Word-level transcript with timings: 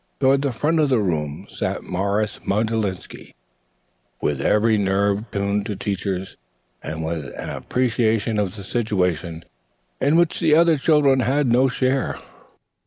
Toward 0.19 0.41
the 0.41 0.51
front 0.51 0.79
of 0.79 0.89
the 0.89 0.97
room 0.97 1.45
sat 1.47 1.83
Morris 1.83 2.39
Mogilewsky, 2.43 3.35
with 4.19 4.41
every 4.41 4.75
nerve 4.75 5.29
tuned 5.29 5.67
to 5.67 5.75
Teacher's, 5.75 6.37
and 6.81 7.05
with 7.05 7.25
an 7.37 7.49
appreciation 7.51 8.39
of 8.39 8.55
the 8.55 8.63
situation 8.63 9.43
in 9.99 10.15
which 10.15 10.39
the 10.39 10.55
other 10.55 10.77
children 10.77 11.19
had 11.19 11.51
no 11.51 11.67
share. 11.67 12.17